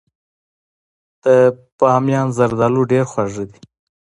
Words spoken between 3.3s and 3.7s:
دي.